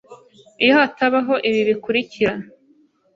[0.63, 2.33] iyo hatabaho ibi bikurikira: